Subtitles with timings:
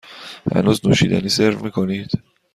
[0.55, 2.11] هنوز نوشیدنی سرو می کنید؟